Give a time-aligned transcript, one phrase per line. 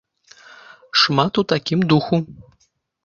[1.01, 2.15] Шмат у такім духу.